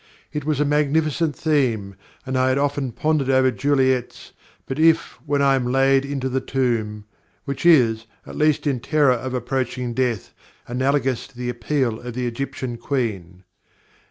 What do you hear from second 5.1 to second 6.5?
when I am laid into the